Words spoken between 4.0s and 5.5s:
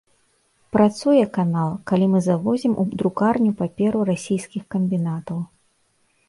расійскіх камбінатаў.